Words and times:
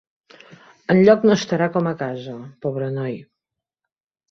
Enlloc 0.93 1.27
no 1.29 1.35
estarà 1.41 1.67
com 1.77 1.91
a 1.91 1.95
casa, 2.01 2.35
pobre 2.67 2.91
noi. 2.99 3.17